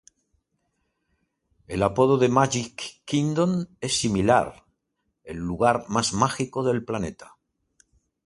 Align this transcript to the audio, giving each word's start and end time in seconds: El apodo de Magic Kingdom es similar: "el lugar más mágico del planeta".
El 1.67 1.83
apodo 1.83 2.17
de 2.17 2.27
Magic 2.27 3.03
Kingdom 3.05 3.67
es 3.81 3.99
similar: 3.99 4.65
"el 5.23 5.37
lugar 5.37 5.85
más 5.89 6.11
mágico 6.11 6.63
del 6.63 6.83
planeta". 6.83 7.37